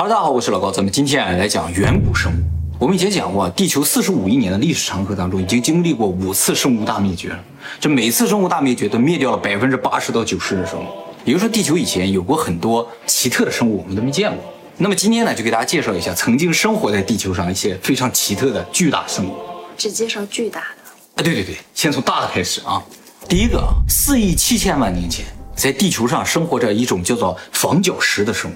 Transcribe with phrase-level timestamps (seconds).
[0.00, 2.36] 哈喽，大家好，我是老高，咱们今天啊来讲远古生物。
[2.78, 7.38] 我们以前讲过，地球四十五亿年的历史长河当中，已经经历过五次生物大灭绝了。
[7.78, 10.86] 这每次生物大灭绝都灭掉了百分之八十到九十的生物，
[11.26, 14.42] 也就是说，地球以前有过很多奇特的生物，我们都没见过。
[14.78, 19.34] 那么今天呢，就给大家介绍一下曾经生活在地球上一些非常奇特的巨大生物。
[19.76, 20.90] 只介绍巨大的。
[21.16, 22.82] 啊，对对对，先从大的开始啊。
[23.28, 28.54] 第一个，四亿七千万年前，在地球上生活着一种叫做房角石的生物。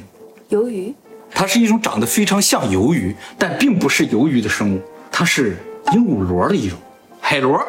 [0.50, 0.94] 鱿鱼，
[1.34, 4.80] 它是一种长得非常像鱿鱼，但并不是鱿鱼的生物。
[5.10, 5.56] 它是
[5.92, 6.78] 鹦鹉螺的一种
[7.20, 7.62] 海螺，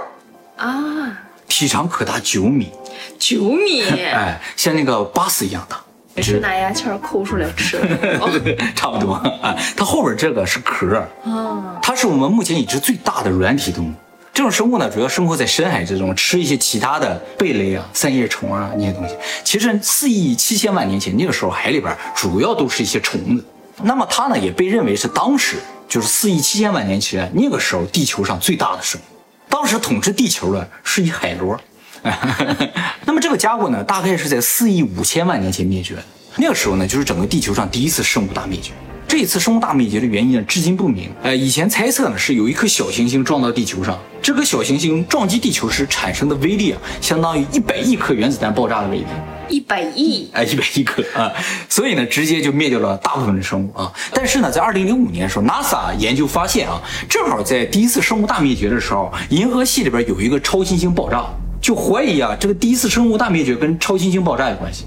[0.58, 2.72] 啊，体长可达九米，
[3.20, 5.82] 九米， 哎，像那个巴斯一样大。
[6.16, 7.88] 也是拿牙签抠出来吃的。
[8.24, 8.32] 哦
[8.74, 9.54] 差不多啊。
[9.76, 13.94] 它后边这个是壳，啊，它是我们目前已知最大的软体动物。
[14.34, 19.16] 这种生物呢，主要生活在深海之中，吃一些其他的贝类啊、三叶虫啊那些东西。
[19.44, 23.44] 其实四亿七千万年前，那个时候海里边主要都是一些虫子。
[23.84, 25.58] 那么它呢，也被认为是当时
[25.88, 29.04] 就是四亿七千万年前那个时候地球上最大的生物。
[29.50, 31.60] 当时统治地球的是一海螺。
[33.06, 36.04] 那么这个家伙呢，大概是在四亿五千万年前灭绝的。
[36.38, 38.72] 那个时候呢，就是整个地球上第一次生物大灭绝。
[39.18, 41.10] 这次生物大灭绝的原因呢，至今不明。
[41.24, 49.06] 呃，以前猜测呢是有一颗小行星撞到地球上，这颗小行星撞击地球时产生的威力啊，相当于一百亿颗原子弹爆炸的威力。
[49.48, 51.32] 一百亿，哎，一百亿颗啊，
[51.70, 53.90] 所以呢，直接就灭掉了大部分的生物啊。
[54.14, 61.24] 但是呢，在二零零五年的时候，NASA 研究发现啊，正好在第一次生物大灭绝的时候，银河系里边有一个超新星爆炸，
[61.62, 64.84] 就怀疑啊，这个第一次生物大灭绝跟超新星爆炸有关系。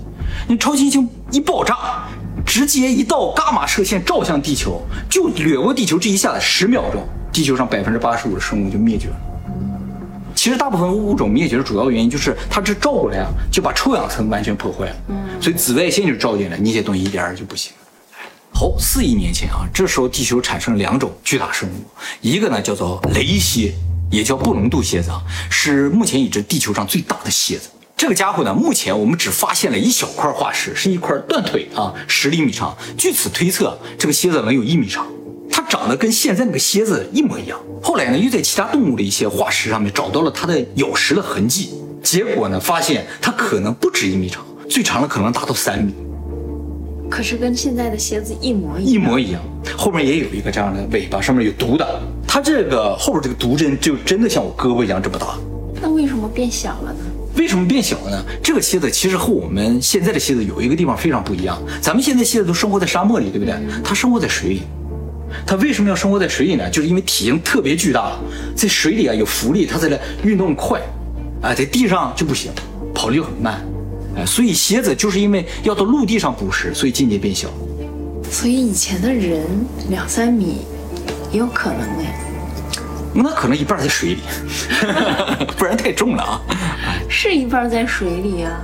[0.47, 2.05] 那超新星一爆炸，
[2.49, 9.17] 直接一道伽马射线照向地球，就掠过地球这一下子十秒钟，地球上百分之八十五的生物就灭绝了。
[10.35, 14.97] 其实大部分物种灭绝的主要原因就是它这照过来啊，就把臭氧层完全破坏了，
[15.43, 17.71] 所以紫外线就照进来，那些东西一点儿就不行。
[18.51, 21.85] 好，四亿年前啊，这时候地球产生了两种巨大生物，
[22.23, 23.75] 一个呢叫做雷蝎，
[24.11, 27.69] 也叫布隆度蝎子啊，是目前已知地球上最大的蝎子。
[27.99, 32.73] 这个家伙呢，目前我们只发现了一小块化石，是一块断腿啊，十厘米长。
[32.97, 35.05] 据此推测，这个蝎子能有一米长。
[35.51, 37.59] 它长得跟现在那个蝎子一模一样。
[37.83, 41.71] 后来呢，又在其他动物的一些化石上面找到了它的咬食的痕迹，
[42.01, 45.93] 结果呢，发现它可能不止一米长，最长的可能达到三米，
[47.11, 48.95] 可是跟现在的蝎子一模一样。
[48.95, 49.43] 一模一样。
[49.77, 52.01] 后面也有一个这样的尾巴，上面有毒的。
[52.29, 55.37] 它这个后边这个毒针就真的像我胳膊一样这么大。
[55.83, 57.01] 那为什么变小了呢？
[57.39, 58.25] 为什么变小了呢？
[58.43, 61.57] 这个蝎子其实和我们现在的蝎子有一个地方非常不一样。
[61.81, 63.55] 咱们现在蝎子都生活在沙漠里，对不对？
[63.85, 64.63] 它生活在水里。
[65.47, 66.69] 它为什么要生活在水里呢？
[66.69, 68.13] 就是因为体型特别巨大，
[68.57, 70.81] 在水里啊有浮力，它才能运动快，
[71.41, 72.51] 啊，在地上就不行，
[72.93, 73.65] 跑得就很慢，
[74.17, 77.49] 哎，所以蝎子就是因为要到陆地上捕食，所以渐渐变小。
[78.31, 79.47] 所以以前的人
[79.91, 80.67] 两三米
[81.31, 82.19] 也有可能哎，
[83.15, 84.23] 那可能一半在水里，
[85.57, 86.41] 不然太重了啊。
[87.09, 88.61] 是一半在水里啊。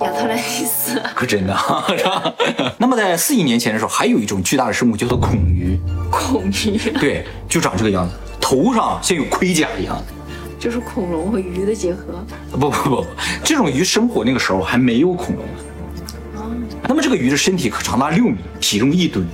[0.00, 2.34] 亚特兰蒂斯，可真的啊，是吧？
[2.78, 5.78] 那么在四亿年前的时候，还有一种巨大的生物叫做孔鱼，
[6.10, 10.04] 孔鱼，对，就长这个样子，头上像有盔甲一样的。
[10.58, 12.24] 就是恐龙和鱼的结合。
[12.50, 13.06] 不不不不，
[13.44, 15.52] 这种鱼生活那个时候还没有恐龙呢。
[16.88, 19.24] 那么这个鱼的身体可长达六米，体重一吨，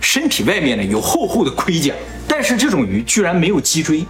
[0.00, 1.92] 身体外面呢有厚厚的盔甲，
[2.38, 4.04] 但是这种鱼居然没有脊椎，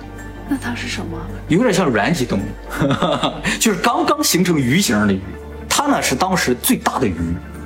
[0.49, 1.17] 那它是什么？
[1.47, 2.43] 有点像软体动物，
[3.61, 5.21] 就是刚刚形成鱼形的鱼。
[5.69, 7.15] 它呢是当时最大的鱼。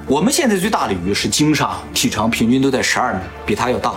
[0.06, 3.94] 我们现在最大的鱼是鲸鲨，体长平均都在十二米，比它要大。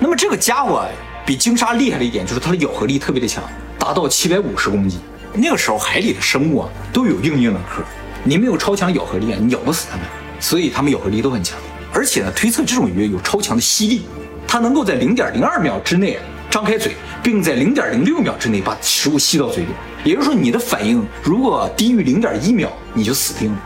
[0.00, 0.84] 那么这个家伙
[1.24, 3.44] 比鲸鲨厉害的一点就是它的咬合力特别的强，
[3.78, 4.98] 达到七百五十公斤。
[5.32, 7.84] 那个时候海里的生物啊都有硬硬的壳，
[8.24, 10.04] 你没有超强咬合力啊，你咬不死它们，
[10.40, 11.56] 所以它们咬合力都很强。
[11.94, 14.02] 而且呢，推测这种鱼有超强的吸力，
[14.50, 16.18] 它能够在零点零二秒之内
[16.50, 19.68] 张开嘴，并在零点零六秒之内把食物吸到嘴里。
[20.02, 23.58] 也就是说，你的反应如果低于零点一秒，你就死定了。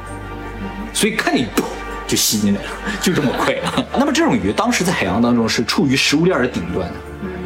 [0.93, 1.63] 所以看你噗
[2.07, 2.69] 就吸进来了，
[3.01, 3.57] 就这么快。
[3.99, 6.95] 那么这种鱼当时在海洋当中是处于食物链的顶端的，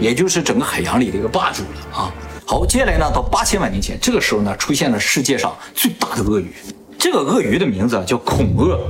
[0.00, 2.12] 也就是整个海洋里的一个霸主了啊。
[2.44, 6.50] 好，接下来呢，到八千万年前，这个时候呢，出现了世界上最大的鳄鱼。
[6.98, 8.80] 这个鳄鱼的名字啊叫恐鳄，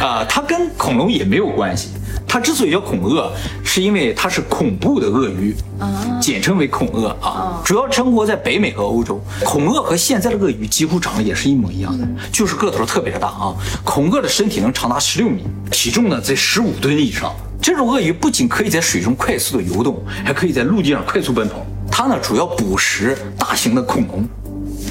[0.00, 1.88] 啊， 它跟恐龙也没有关系。
[2.26, 3.30] 它之所以叫恐鳄，
[3.62, 7.60] 是因为它是恐怖的鳄鱼，啊简称为恐鳄啊。
[7.62, 9.22] 主要生活在北美和欧洲。
[9.44, 13.54] 恐鳄和现在的鳄鱼几乎长得也是一模一样的，就是个头特别的大啊。
[13.84, 17.34] 恐鳄的身体能长达十六米，体重呢在十五吨以上。
[17.60, 21.56] 这种鳄鱼不仅可以在水中快速的游动，还可以在陆地上快速奔跑。
[21.90, 24.26] 它呢主要捕食大型的恐龙。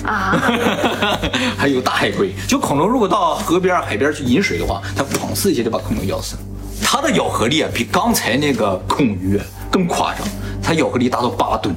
[0.05, 0.39] 啊，
[1.57, 2.33] 还有大海龟。
[2.47, 6.41] 就恐龙如果到河边、海边去饮水的话，它砰呲一下就把恐龙咬死了。
[6.83, 9.39] 它的咬合力啊，比刚才那个恐鱼
[9.71, 10.27] 更夸张，
[10.61, 11.75] 它咬合力达到八吨，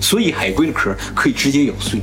[0.00, 2.00] 所以海龟的壳可以直接咬碎。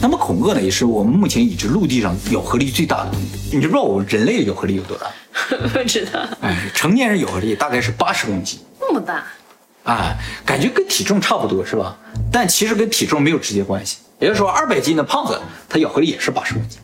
[0.00, 3.24] 那么恐鳄呢，也是我们目前已知陆地上咬合力最大的动物。
[3.50, 5.06] 你知不知道我们人类的咬合力有多大？
[5.72, 8.60] 不知道哎，成年人咬合力大概是八十公斤。
[8.80, 9.24] 那么大，
[9.86, 11.96] 哎，感觉跟体重差不多是吧？
[12.30, 13.98] 但其实跟体重没有直接关系。
[14.18, 16.78] 也就是说，二百斤的胖子，他咬合力也是八十公斤。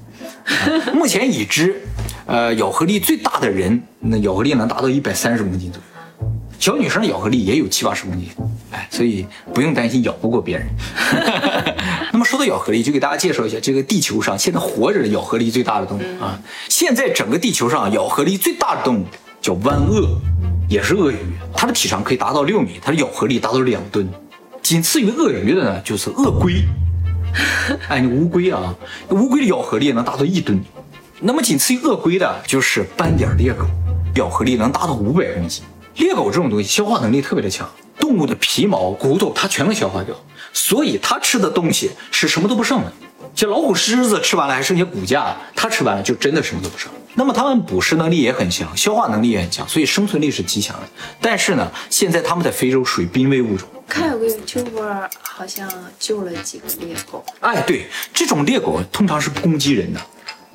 [0.93, 1.81] 目前已知，
[2.27, 5.85] 呃，咬合力最大的人，那咬合力能达到一百三十公斤左右。
[6.59, 8.29] 小女生咬合力也有七八十公斤，
[8.71, 10.69] 哎，所以不用担心咬不过别人。
[12.13, 16.39] 那么说到咬合力，就给大家介绍一下这个地球上现在活着的咬合力最大的动物啊。
[16.69, 19.07] 现在整个地球上咬合力最大的动物
[19.41, 20.21] 叫湾鳄，
[20.69, 21.17] 也是鳄鱼，
[21.55, 24.09] 它的体长可以达到六米，它的咬合力达到两吨。
[24.63, 26.65] 仅次于鳄鱼的呢，就是鳄龟。
[27.89, 28.75] 哎，你乌龟啊，
[29.11, 30.63] 乌龟的咬合力能达到一吨。
[31.21, 33.65] 那么仅次于鳄龟的就是斑点猎狗，
[34.17, 35.65] 咬合力能达到五百公斤。
[35.97, 37.69] 猎狗这种东西消化能力特别的强，
[37.99, 40.15] 动物的皮毛、骨头它全能消化掉，
[40.53, 42.93] 所以它吃的东西是什么都不剩的。
[43.35, 46.91] 像老虎、狮子吃完了还剩下骨架，它吃完了就真的什么都不剩。
[47.15, 50.83] 那么它们捕食能力也很强，消化能力也很强，所以生存力是极强的。
[51.21, 53.69] 但是呢，现在它们在非洲属于濒危物种。
[53.87, 60.01] 看有个 YouTuber 好像救了几个猎狗，哎，对，这种猎狗通常是不攻击人的，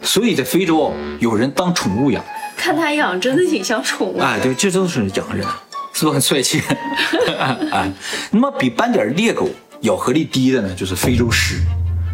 [0.02, 2.24] 所以在非洲有人当宠物养。
[2.58, 4.18] 看他养真的挺像宠物。
[4.18, 5.46] 哎，对，这都是洋人，
[5.94, 6.60] 是不是很帅气？
[7.72, 7.92] 哎，
[8.32, 9.48] 那么比斑点猎狗
[9.82, 11.62] 咬合力低的呢，就是非洲狮。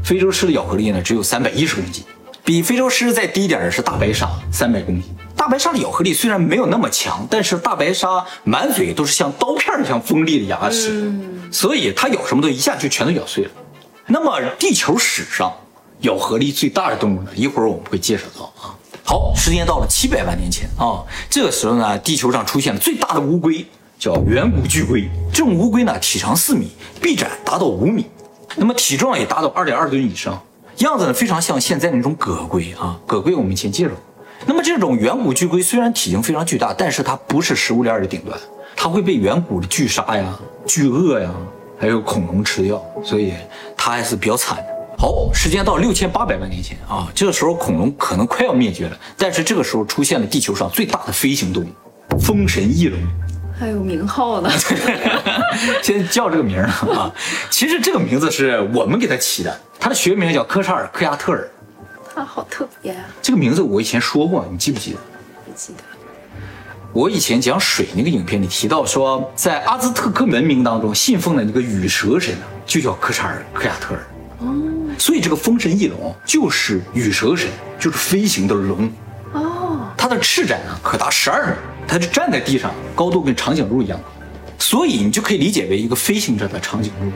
[0.03, 2.03] 非洲狮的咬合力呢只有三百一十公斤，
[2.45, 5.15] 比非洲狮再低一点儿的是大白鲨，三百公斤。
[5.33, 11.09] 大白鲨的咬合力虽然没有那么强，但是大白鲨满嘴都是像刀片一样锋利的牙齿，
[11.49, 13.51] 所以它咬什么都一下就全都咬碎了。
[14.07, 15.53] 那么地球史上
[16.01, 17.31] 咬合力最大的动物呢？
[17.33, 18.75] 一会儿我们会介绍到啊。
[19.05, 23.65] 好，时间到了七百万年前啊，这个时候呢，地球上出现了最大的乌龟，
[23.97, 25.09] 叫远古巨龟。
[25.31, 28.05] 这种乌龟呢，体长四米，臂展达到五米，
[28.57, 30.41] 那么体重也达到二点二吨以上，
[30.79, 32.99] 样子呢非常像现在那种葛龟啊。
[33.05, 33.99] 葛龟我们以前介绍过。
[34.45, 38.37] 那么这种远古巨龟虽然体型非常巨大，但是它不是食物链的顶端，
[38.75, 41.31] 它会被远古的巨鲨呀、巨鳄呀，
[41.79, 43.33] 还有恐龙吃掉，所以
[43.77, 44.65] 它还是比较惨的。
[44.97, 51.67] 好，时间到六千八百万年前啊，这个时候恐龙可能快要灭绝了，但是这个时候出现了地球上最大的飞行动物——
[52.19, 52.99] 风神翼龙。
[53.59, 54.49] 还有名号呢，
[55.81, 57.11] 现在叫这个名儿啊，
[57.49, 61.49] 其实这个名字是我们给它起的，它的学名叫科查尔科亚特尔。
[62.15, 64.97] 它好特别啊，这个名字我以前说过，你记不记得？
[65.45, 65.83] 不记得。
[66.91, 73.99] 我以前讲水那个影片里提到说，在阿兹特克文明当中信奉的那个羽蛇神啊，就叫科查尔科亚特尔。
[74.39, 74.53] 哦
[74.99, 77.49] 所以这个风神翼龙就是羽蛇神，
[77.79, 78.91] 就是飞行的龙。
[79.31, 81.53] 哦，它的翅展呢可达十二米，
[81.87, 84.05] 它就站在地上，高度跟长颈鹿一样高，
[84.57, 87.11] 所以你就可以理解为一个飞行着的长颈鹿。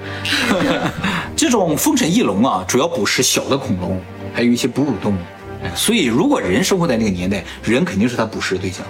[1.35, 3.99] 这种风神翼龙啊，主要捕食小的恐龙，
[4.33, 5.17] 还有一些哺乳动物。
[5.63, 8.85] 哎，所以如果人生活在那个年代，人肯定是它捕食的对象。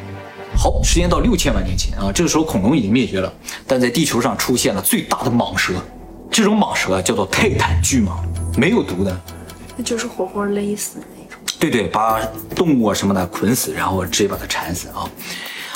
[0.57, 3.31] 好，时间到六千万年前啊，这个时候恐龙已经灭绝了，
[3.67, 5.73] 但在地球上出现了最大的蟒蛇，
[6.31, 8.17] 这种蟒蛇叫做泰坦巨蟒，
[8.57, 9.15] 没有毒的，
[9.75, 11.39] 那就是活活勒死的那种。
[11.59, 12.19] 对对，把
[12.55, 15.09] 动物啊什么的捆死，然后直接把它缠死啊。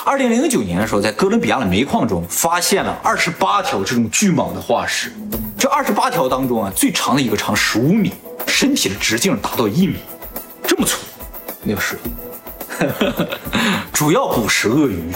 [0.03, 5.12] 二零零九年的时候，在哥伦比亚的煤矿中发现了二十八条这种巨蟒的化石。
[5.58, 8.12] 这二十八条当中啊，最长的一个长十五米，
[8.48, 9.98] 身体的直径达到一米，
[10.67, 10.98] 这么粗，
[11.62, 11.96] 那个蛇，
[13.93, 15.12] 主要捕食鳄鱼。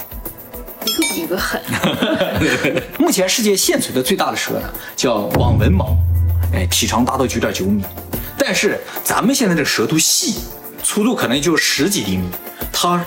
[0.85, 1.59] 一个比一个狠，
[2.99, 5.97] 目前世界现存的最大的蛇呢，叫网纹蟒，
[6.53, 7.83] 哎，体长达到九点九米。
[8.37, 10.41] 但是咱们现在这个蛇都细，
[10.83, 12.29] 粗度可能就十几厘米，
[12.71, 13.03] 它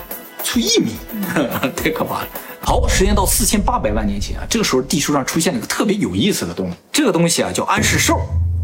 [0.49, 0.93] 粗一米，
[1.77, 2.27] 太可怕了。
[2.59, 8.19] 好，时间到四千八百万年前啊，这个时候地球上出现了一个特别有意思的东西，这个东西啊叫安氏兽，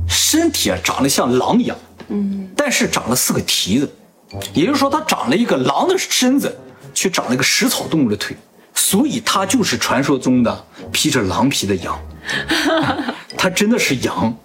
[0.07, 1.77] 身体啊长得像狼一样，
[2.07, 3.95] 嗯，但是长了四个蹄子，
[4.53, 6.57] 也就是说它长了一个狼的身子，
[6.91, 8.35] 却长了一个食草动物的腿，
[8.73, 11.99] 所以它就是传说中的披着狼皮的羊，
[13.37, 14.35] 它真的是羊。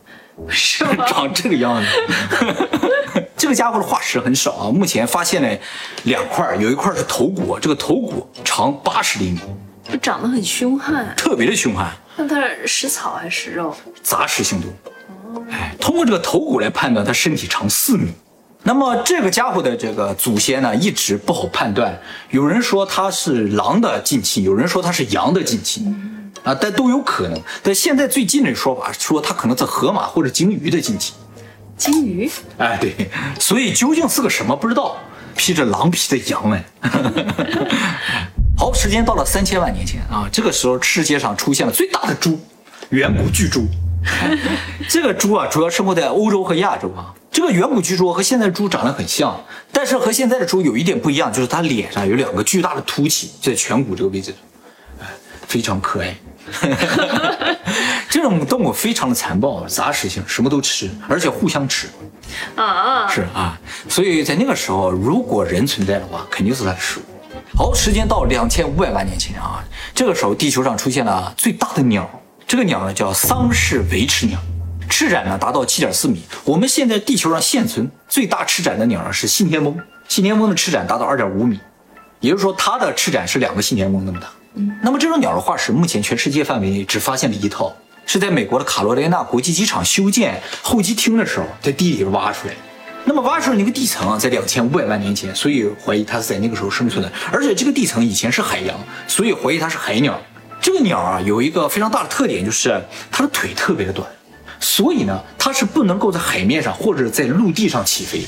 [0.49, 0.85] 是？
[1.07, 3.29] 长这个样子。
[3.41, 5.59] 这个家伙的化石很少啊，目前发现了
[6.03, 9.41] 两块，有一块是头骨，这个头骨长八十厘米，
[9.91, 11.15] 就长得很凶悍。
[11.17, 13.75] 特别的凶悍，那它食草还是食肉？
[14.03, 15.43] 杂食性动物。
[15.51, 18.13] 哎，通过这个头骨来判断，它身体长四米。
[18.63, 21.99] 那么这个家伙的这个祖先呢，一直不好判断。
[22.29, 27.41] 有人说它是狼的近亲，有人说它是羊的近亲，啊，但都有可能。
[27.63, 31.15] 但现在最近的说法说它可能是河马或者鲸鱼的近亲。
[31.81, 32.31] 金鱼？
[32.59, 32.95] 哎，对，
[33.39, 34.99] 所以究竟是个什么不知道，
[35.35, 36.63] 披着狼皮的羊哎。
[38.55, 42.39] 好，时间到了三千万年前啊，这个时候世界上出现了最大的猪——
[42.93, 43.67] 远古巨猪。
[44.87, 47.15] 这个猪啊，主要生活在欧洲和亚洲啊。
[47.33, 54.35] 这个远古巨猪和现在的猪长得很像，但是和现在的猪有一点不一样，就是它脸上有两个巨大的凸起，在颧骨这个位置，
[55.01, 55.07] 哎，
[55.47, 56.15] 非常可爱。
[58.23, 61.89] 这种动物非常的残暴，杂食性，什么都吃，而且互相吃。
[62.55, 63.59] 啊，是啊，
[63.89, 67.03] 所以在那个时候，如果人存在的话，肯定是它的食物。
[67.57, 72.09] 好，时间到两千五百万年前啊，这个时候地球上出现了最大的鸟，
[72.47, 74.39] 这个鸟呢叫桑氏维持鸟，
[74.91, 76.23] 翅展呢达到七点四米。
[76.45, 79.75] 我们现在地球上现存最大翅展的鸟呢是信天翁，
[80.09, 81.59] 信天翁的翅展达到二点五米，
[82.21, 84.29] 也就是说它的翅展是两个信天翁那么大。
[84.57, 87.73] 嗯，那么这种鸟的化石，目前全世界范围内只发现了一套，
[88.07, 92.55] 是在美国的卡罗莱纳国际机场修建候机厅的时候，在地里挖出来。
[93.05, 97.11] 那么挖出来那个地层啊，在两千五百万年前，所以怀疑它是在那个时候生存的。
[97.33, 98.79] 而且这个地层以前是海洋，
[99.09, 100.21] 所以怀疑它是海鸟。
[100.61, 102.79] 这个鸟啊，有一个非常大的特点，就是
[103.11, 104.07] 它的腿特别的短，
[104.61, 108.23] 所以呢，它是不能够在海面上或者在陆地上起飞，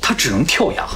[0.00, 0.86] 它只能跳崖。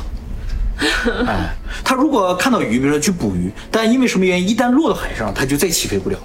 [1.27, 6.19] 哎，它如果看到鱼，比如说去捕鱼，但因为什么原因，一旦落到海上，它就再起飞不了。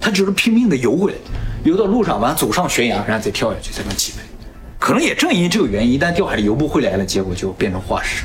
[0.00, 1.18] 它只是拼命的游回来，
[1.62, 4.18] 游到路上，完了走上悬崖，然后再跳下去才能起飞。
[4.78, 8.24] 可能也正因这个原因，一旦掉海里游不回来了，结果就变成化石。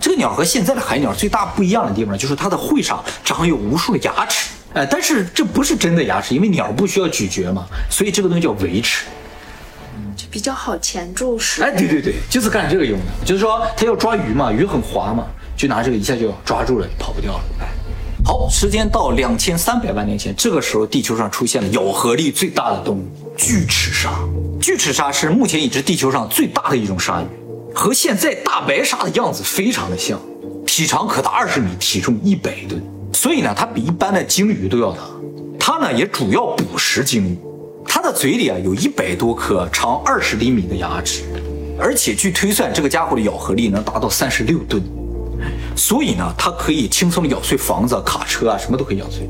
[0.00, 4.50] 这个鸟和现在的海鸟最大不一样的地方，就是它的喙上长有无数的牙齿。
[4.74, 9.06] 哎，但是这不是真的牙齿，因为鸟不需要咀嚼嘛，所以这个东西叫维齿。
[10.16, 11.62] 就比较好钳住食。
[11.62, 13.06] 哎，对对对，就是干这个用的。
[13.24, 15.24] 就是说，它要抓鱼嘛，鱼很滑嘛，
[15.56, 17.44] 就拿这个一下就抓住了，跑不掉了。
[18.26, 23.04] 好，时间到两千三百万年前，这个时候地球上出现了咬合力最大的动物——
[23.36, 24.10] 巨齿鲨。
[24.58, 27.26] 巨齿鲨是目前已知地球上最大的一种鲨鱼，
[27.74, 30.18] 和现在大白鲨的样子非常的像，
[30.66, 35.00] 体长可达二十米，体重一百吨，所以呢，它比一般的鲸鱼都要大。
[35.60, 37.38] 它呢，也主要捕食鲸鱼。
[37.86, 41.24] 它的嘴里啊有一百多颗长二十厘米的牙齿，
[41.78, 44.82] 而且据推算，这个家伙的咬合力能达到三十六吨，
[45.76, 49.28] 所以呢，它可以轻松的咬碎房子、卡车啊，什么都可以咬碎。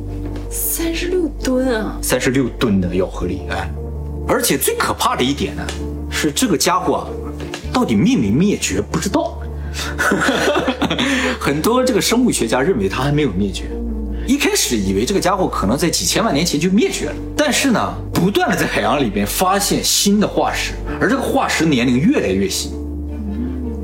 [0.50, 1.98] 三十六吨啊！
[2.02, 3.68] 三十六吨的咬合力，哎，
[4.28, 5.62] 而且最可怕的一点呢，
[6.10, 7.08] 是这个家伙啊，
[7.72, 9.38] 到底灭没灭绝不知道。
[11.40, 13.64] 很多这个生物学家认为它还没有灭绝。
[14.26, 22.70] 一开始以为这个家伙可能在几千万年前就灭绝了，但是呢，不断的在海洋里边发现新的化石，而这个化石年龄越来越新，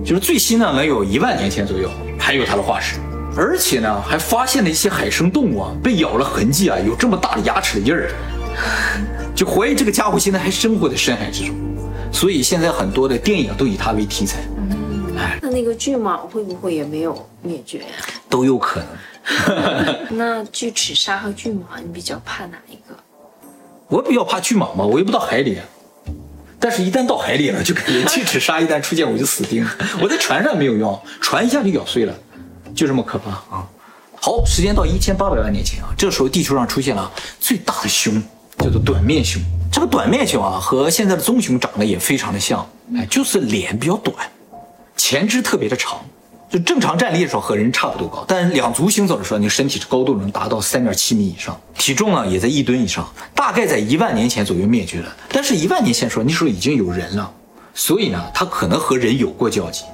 [0.04, 1.90] 就是最新呢能有一万年前左右
[2.30, 2.94] 还有它的化石，
[3.36, 8.08] 而且呢，还发现了一些海生动物啊被咬了痕迹啊，有这么大的牙齿的印儿，
[9.34, 11.56] 就怀疑这个家伙现在还生活在深海之中，
[12.12, 14.38] 所以现在很多的电影都以它为题材，
[15.42, 17.86] 那那个巨蟒会不会也没有灭绝呀？
[18.28, 19.96] 都有可能。
[20.16, 22.96] 那巨齿鲨和巨蟒，你比较怕哪一个？
[23.88, 25.58] 我比较怕巨蟒嘛，我又不到海里，
[26.60, 29.70] 但是一旦到海里了，就感觉巨齿鲨一旦出现，我就死定了。
[30.02, 32.14] 我在船上没有用，船一下就咬碎了，
[32.74, 33.66] 就这么可怕啊！
[34.20, 38.22] 好，时间到一千八百万年前啊，这时候地球上出现了最大的熊，
[38.58, 39.42] 叫做短面熊。
[39.72, 44.14] 这个短面熊啊，和现在的棕熊长得也非常的像，哎，就是脸比较短，
[44.96, 45.98] 前肢特别的长。
[46.50, 55.16] 就正常站立的时候和人差不多高，但两足行走的时候，你身体的高度能达到三点七米以上，体重呢也在一吨以上，大概在一万年前左右灭绝了。
[55.28, 57.32] 但是，一万年前说那时候已经有人了，
[57.72, 59.84] 所以呢，它可能和人有过交集。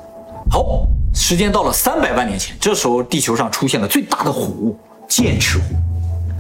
[0.50, 4.74] 好，时间到了三百万年前，这时候地球上出现了最大的虎——
[5.06, 5.64] 剑齿虎。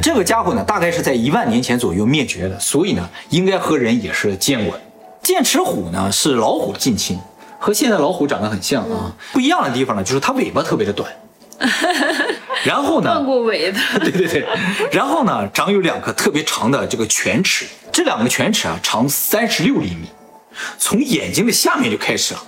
[0.00, 4.78] 这个家伙呢，大概是在一万年前左右灭绝的，所以呢，应该和人也是见过。
[5.22, 7.18] 剑齿虎呢，是老虎的近亲。
[7.58, 11.10] 和现在老虎长得很像啊，不一样的地方呢，就是它尾巴特别的短，
[12.64, 14.46] 然后呢，断过尾的， 对对对，
[14.92, 20.08] 然后呢，长有两颗特别长的这个犬齿，这两个犬齿啊，长三十六厘米，
[20.78, 22.42] 从眼睛的下面就开始了，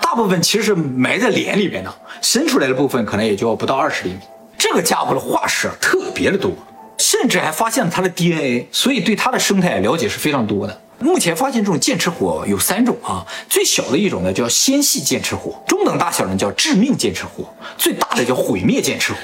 [0.00, 4.18] 大部分其实是埋在脸里边的，伸出来的部分可能也就不到二十厘米。
[4.58, 6.52] 这个家伙的化石特别的多，
[6.98, 10.80] 甚至还发现了它的 DNA，所以对它的生态了解是非常多的。
[11.00, 17.46] 目前发现这种剑齿虎有三种啊，最小的一种呢叫纤细剑齿虎，中等大小呢叫致命剑齿虎，
[17.78, 19.18] 最大的叫毁灭剑齿虎。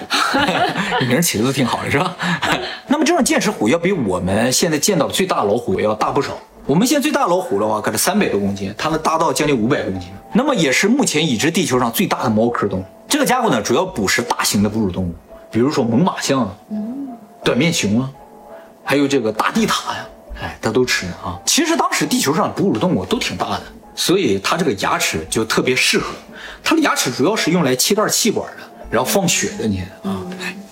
[1.06, 2.16] 名起的都挺好的是吧？
[2.88, 6.32] 那么这种剑齿虎要比我们现在见到的最大老虎要大不少。
[6.64, 10.08] 我们现在最大老虎的话，可是三百多公斤，它能大到将近五百公斤。
[10.32, 12.84] 那么也是目前已知地球上最大的猫科动物。
[13.08, 15.14] 这个家伙呢，主要捕食大型的哺乳动物，
[15.50, 16.54] 比如说猛犸象啊、
[17.44, 18.10] 短面熊啊，
[18.82, 20.06] 还有这个大地獭呀。
[20.46, 21.38] 哎，它都吃啊。
[21.44, 23.62] 其实当时地球上哺乳动物都挺大的，
[23.96, 26.12] 所以它这个牙齿就特别适合。
[26.62, 29.66] 它的牙齿主要是用来切断气管的，然后放血的。
[29.66, 30.22] 你啊，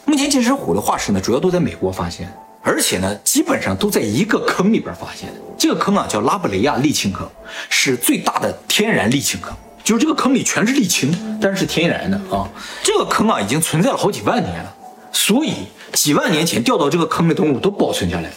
[0.05, 5.29] 目前剑齿虎的化石呢，主要都在美国发现，而且呢，基本上都在一个坑里边发现。
[5.59, 7.29] 这个坑啊，叫拉布雷亚沥青坑，
[7.69, 9.53] 是最大的天然沥青坑。
[9.83, 12.49] 就是这个坑里全是沥青，但是天然的啊。
[12.83, 14.75] 这个坑啊，已经存在了好几万年了，
[15.13, 15.53] 所以
[15.93, 18.31] 几万年前掉到这个坑的动物都保存下来。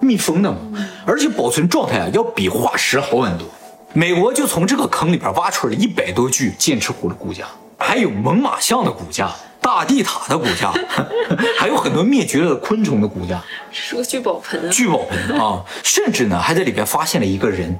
[0.00, 0.58] 密封的嘛，
[1.06, 3.46] 而且保存状态啊，要比化石好很多。
[3.92, 7.46] 美国就从这个坑里边挖出了一百多具剑齿虎的骨架，
[7.78, 9.30] 还有猛犸象的骨架、
[9.60, 10.72] 大地塔的骨架，
[11.58, 14.70] 还有很多灭绝了的昆虫的骨架，是个聚宝盆啊！
[14.70, 15.64] 聚宝盆啊！
[15.82, 17.78] 甚至呢，还在里边发现了一个人。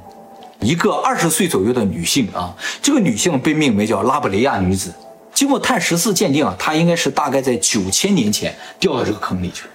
[0.61, 4.93] 一个二十岁左右的女性啊，这个女性被命名叫拉布雷亚女子。
[5.33, 9.71] 经过碳十四鉴定啊，她应该是大概在九千年前掉到这个坑里去了，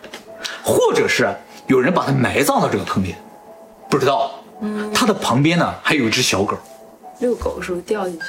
[0.61, 1.33] 或者是
[1.67, 3.15] 有人把它埋葬到这个坑里，
[3.89, 4.31] 不知道。
[4.61, 6.57] 嗯，她的旁边呢还有一只小狗。
[7.19, 8.19] 遛狗时候掉进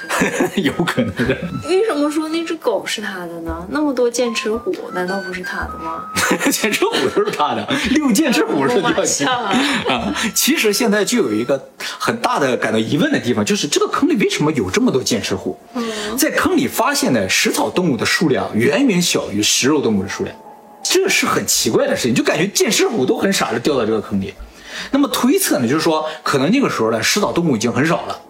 [0.55, 1.37] 去， 有可能的。
[1.69, 3.67] 为什么说那只狗是他的呢？
[3.69, 6.05] 那么多剑齿虎，难道不是他的吗？
[6.53, 9.25] 剑齿虎都是他的，遛剑齿虎是掉进去
[9.91, 10.15] 啊。
[10.37, 11.61] 其实现在就有一个
[11.99, 15.59] 很大的感到疑问的地方，就是这个坑里为什么有这么多剑齿虎？
[16.17, 20.37] 在坑里发现的食草动物的数量远远小于食肉动物的数量，
[20.91, 24.33] 这是很奇怪的事情，就感觉剑齿虎都很傻的掉到这个坑里。
[24.91, 28.21] 那么推测呢，就是说可能那个时候呢，食草动物已经很少了。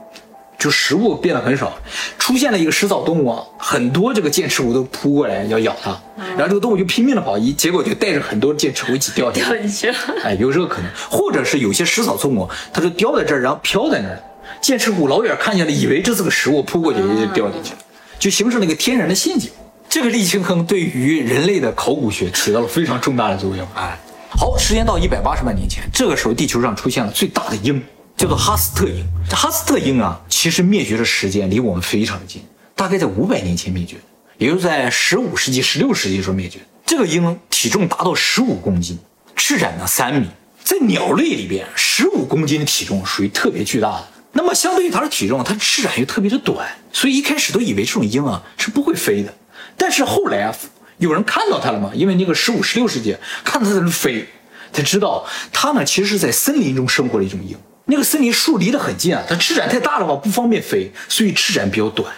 [0.59, 1.79] 就食物变得很少，
[2.19, 9.97] 出现了一个食草动物，很多这个剑齿虎都扑过来要咬它，然后这个动物就拼命的跑，一结果就带着很多剑齿虎一起掉掉进去了。
[10.25, 14.19] 哎，有这个可能，或者是有些食草动物，它就掉在这儿，然后飘在那儿，
[14.63, 17.79] 剑齿虎老远看见了，以为这是个食物，扑过去就掉进去了，
[18.19, 19.51] 就形成了一个天然的陷阱。
[19.97, 23.67] 这个沥青坑对于人类的考古学起到了非常重大的作用。
[23.75, 23.99] 哎，
[24.29, 27.83] 好，时间到一百八十万年前，这个时候地球上出现了最大的鹰。
[28.15, 32.43] 叫做哈斯特鹰，这哈斯特鹰啊，其实灭绝的时间离我们非常的近，
[32.75, 33.97] 大概在五百年前灭绝，
[34.37, 36.59] 也就在十五世纪、十六世纪时候灭绝。
[36.85, 38.99] 这个鹰体重达到十五公斤，
[39.35, 40.29] 翅展呢三米，
[40.63, 44.09] 在鸟类里边，十五公斤的体重属于特别巨大的。
[44.33, 49.33] 那么相对于它的体重，它翅展又特别的短，所以一开始都以为这种鹰啊是不会飞的。
[49.77, 50.55] 但是后来啊，
[50.99, 51.91] 有人看到它了嘛？
[51.95, 54.27] 因为那个十五、十六世纪看到它在那飞，
[54.73, 57.57] 才知道它呢其实是在森林中生活的一种鹰。
[57.87, 62.13] 那个森林树离得很近啊，它翅展太大的话不方便飞，所以翅展比较短，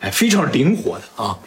[0.00, 1.38] 哎，非常灵活的啊。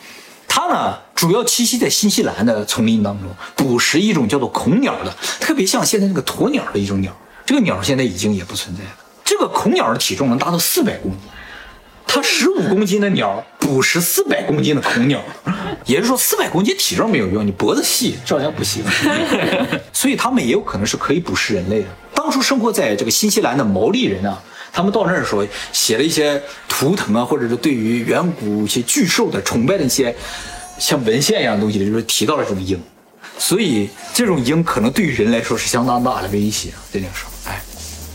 [0.48, 7.16] 它呢主要栖息在新西兰的丛林当中，捕食一种叫做恐鸟的，特别像现在那个鸵鸟的一种鸟。
[7.46, 8.90] 这个鸟现在已经也不存在了。
[9.24, 11.20] 这个恐鸟的体重能达到四百公斤，
[12.14, 15.24] 它十五公斤的鸟捕食四百公斤的恐鸟，
[15.86, 18.84] 也就是说四百公斤体重没有用，你脖子细照样不行。
[19.94, 21.88] 所以它们也有可能是可以捕食人类的。
[22.14, 24.38] 当初生活在这个新西兰的毛利人啊，
[24.74, 30.14] 他们到那儿的时候写了一些图腾啊，或者是对于远古一些巨兽的崇拜的一些
[30.78, 32.78] 像文献一样东西，就是提到了这种鹰，
[33.38, 37.32] 所以这种鹰可能对于人来说是相当大的威胁啊，在那个时候。
[37.41, 37.41] 哎，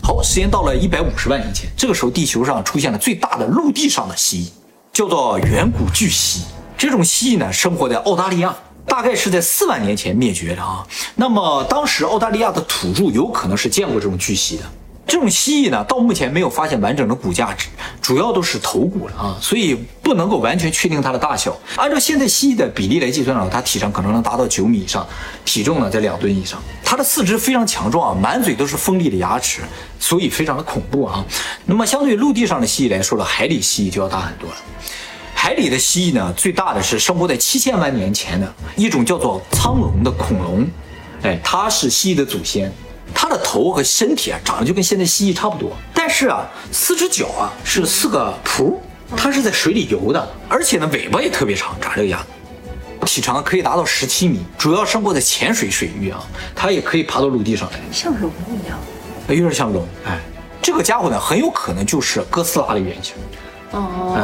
[0.07, 4.47] 好，时间到了一百五十万年前，这个时候地球上出现了最大的陆地上的蜥蜴，
[4.93, 6.45] 叫做远古巨蜥。
[6.77, 8.55] 这种蜥蜴呢，生活在澳大利亚。
[8.85, 10.87] 大概是在四万年前灭绝的啊。
[11.15, 14.63] 那么当时澳大利亚的土著有可能是见过这种巨蜥的。
[15.07, 17.55] 这种蜥蜴呢，到目前没有发现完整的骨架，
[18.01, 21.57] 主要都是头骨了啊，所以不能够完全确定它的大小。
[21.77, 25.07] 按照现在蜥蜴的比例来计算呢，它体长可能能达到九米以上，
[25.45, 26.61] 体重呢在两吨以上。
[26.83, 29.61] 它的四肢非常强壮啊，满嘴都是锋利的牙齿，
[29.99, 31.25] 所以非常的恐怖啊。
[31.65, 34.55] 那么相对陆地上的蜥蜴来说呢，海里蜥蜴就要大很多了。
[35.33, 40.67] 海里的蜥蜴呢，最大的是生活在七千万年前的一种叫做苍龙的恐龙，
[41.23, 42.73] 哎，它是蜥蜴的祖先，
[43.13, 48.75] 它的头和身体啊长得就跟现在蜥蜴差不多，但是啊，四只脚啊是四个蹼，
[49.15, 58.77] 它是在水里游的，而且呢尾巴也特别长，长这个样子，体长可以达到十七米，主要生活在浅水水域啊，它也可以爬到陆地上来，像龙一样，
[59.29, 60.19] 有点像龙，哎，
[60.61, 63.15] 这个家伙呢很有可能就是哥斯拉的原型。
[63.71, 64.23] 哦，哎，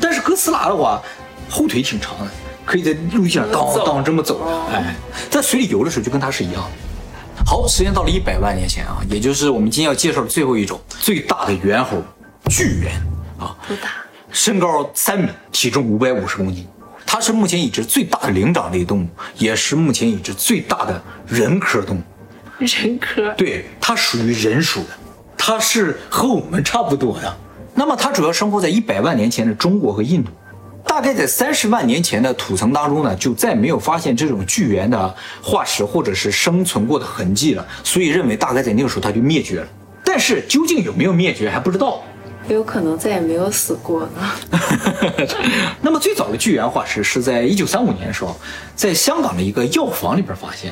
[0.00, 1.00] 但是哥斯拉的话，
[1.48, 2.26] 后腿挺长的，
[2.64, 4.94] 可以在陆地上当当这么走的，哎，
[5.30, 6.70] 在水里游的时候就跟它是一样的。
[7.50, 12.00] 好，时间到了一百万年前啊，也就是我们今天要介绍的最后一种最大的猿猴——
[12.48, 12.94] 巨猿
[13.40, 13.88] 啊，多大？
[14.30, 16.64] 身高三米，体重五百五十公斤，
[17.04, 22.00] 它是目前已知最大的灵长类动物，也是目前已知最大的人科动物。
[22.60, 23.34] 人科？
[23.36, 24.90] 对，它属于人属的，
[25.36, 27.36] 它是和我们差不多的。
[27.74, 30.30] 那么它主要生活在一百万年前的中国和印度，
[30.90, 39.66] 大大概在三十万年前的土层当中呢，就再没有发现这种巨猿的化石或者是生存过的痕迹了，所以认为大概在那个时候它就灭绝了。
[40.04, 42.02] 但是究竟有没有灭绝还不知道。
[42.48, 45.26] 有可能再也没有死过呢。
[45.80, 48.38] 那么最早的巨猿化石是在一九三五年的时候，
[48.76, 50.70] 在香港的一个药房里边发现。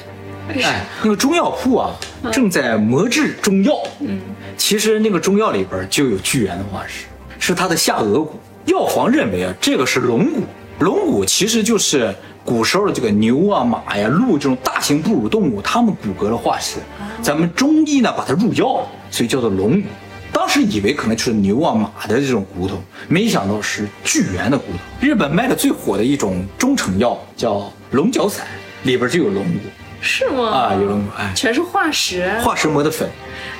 [0.62, 1.96] 哎，那个中药铺啊，
[2.30, 3.72] 正在磨制中药。
[4.00, 4.20] 嗯，
[4.58, 7.06] 其实那个中药里边就有巨猿的化石，
[7.38, 8.38] 是它的下颚骨。
[8.68, 10.42] 药房认为啊，这个是龙骨。
[10.80, 16.76] 龙骨其实就是古时候的这个牛啊、马呀、鹿这种大型哺乳动物它们骨骼的化石。
[17.22, 19.88] 咱们中医呢把它入药，所以叫做龙骨。
[20.30, 22.76] 当时以为可能就是牛啊、马的这种骨头，
[23.08, 24.78] 没想到是巨猿的骨头。
[25.00, 28.46] 日本卖的最火的一种中成药叫龙角散，
[28.82, 29.60] 里边就有龙骨。
[30.00, 30.48] 是吗？
[30.48, 33.08] 啊，有龙骨，哎，全是化石，化石磨的粉。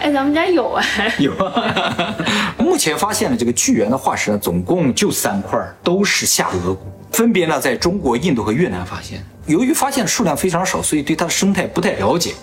[0.01, 2.15] 哎，咱们家有哎，有啊。
[2.59, 9.25] 目前发现的这个巨猿的化石呢，总共就三块，都是下颌骨，分别呢在中国、印度和越南发现。
[9.47, 12.35] 由于发现的数量非常少，所以对它的生态不太了解，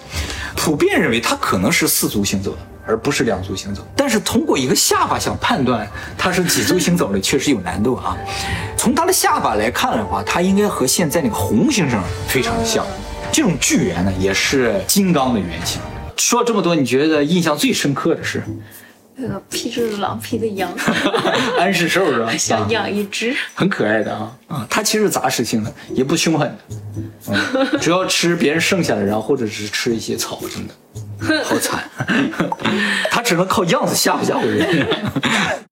[0.55, 3.85] 普遍认为它可能是四足行走的，而不是两足行走。
[3.95, 8.17] 但是通过一个下巴想判断它是几足行走的，确实有难度啊。
[8.75, 12.85] 从它的下巴来看的话，它应该和现在那个红猩猩非常像。
[13.35, 15.81] 这种巨猿呢，也是金刚的原型。
[16.15, 18.41] 说了这么多，你觉得印象最深刻的是？
[19.17, 20.73] 那个披着狼皮的羊，
[21.59, 22.31] 安氏兽是吧？
[22.39, 24.67] 想养一只，很可爱的啊啊！
[24.69, 26.57] 它其实杂食性的，也不凶狠
[27.27, 30.65] 的，主要吃别人剩下的，然后或者是吃一些草什么
[31.27, 31.83] 的，好惨。
[33.11, 34.97] 它只能靠样子吓唬吓唬人。